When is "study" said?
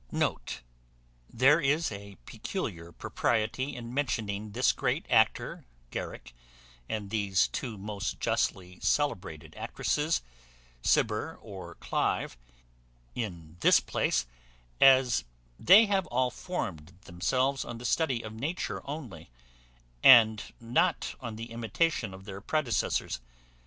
17.85-18.23